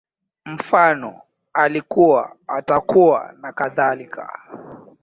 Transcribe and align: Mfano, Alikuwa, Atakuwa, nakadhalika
Mfano, 0.45 1.21
Alikuwa, 1.53 2.35
Atakuwa, 2.47 3.33
nakadhalika 3.41 4.39